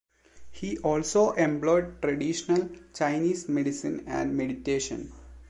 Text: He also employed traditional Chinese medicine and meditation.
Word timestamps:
He 0.49 0.79
also 0.79 1.33
employed 1.33 2.01
traditional 2.01 2.69
Chinese 2.91 3.47
medicine 3.47 4.03
and 4.07 4.35
meditation. 4.35 5.11